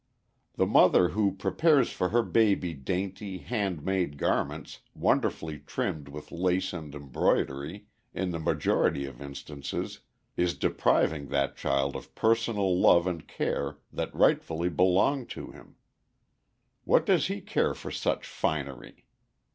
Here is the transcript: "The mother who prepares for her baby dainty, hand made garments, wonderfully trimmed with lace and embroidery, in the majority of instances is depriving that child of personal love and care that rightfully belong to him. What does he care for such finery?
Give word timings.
"The 0.55 0.65
mother 0.65 1.09
who 1.09 1.35
prepares 1.35 1.91
for 1.91 2.09
her 2.09 2.23
baby 2.23 2.73
dainty, 2.73 3.37
hand 3.37 3.83
made 3.85 4.17
garments, 4.17 4.79
wonderfully 4.95 5.59
trimmed 5.59 6.07
with 6.07 6.31
lace 6.31 6.73
and 6.73 6.95
embroidery, 6.95 7.85
in 8.11 8.31
the 8.31 8.39
majority 8.39 9.05
of 9.05 9.21
instances 9.21 9.99
is 10.35 10.55
depriving 10.57 11.27
that 11.27 11.55
child 11.55 11.95
of 11.95 12.15
personal 12.15 12.75
love 12.79 13.05
and 13.05 13.27
care 13.27 13.77
that 13.93 14.11
rightfully 14.15 14.69
belong 14.69 15.27
to 15.27 15.51
him. 15.51 15.75
What 16.83 17.05
does 17.05 17.27
he 17.27 17.39
care 17.39 17.75
for 17.75 17.91
such 17.91 18.25
finery? 18.25 19.05